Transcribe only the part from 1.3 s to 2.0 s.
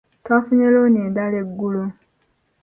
eggulo.